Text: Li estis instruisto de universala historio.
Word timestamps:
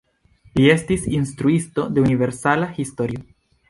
Li 0.59 0.65
estis 0.75 1.05
instruisto 1.19 1.87
de 1.99 2.09
universala 2.09 2.75
historio. 2.83 3.29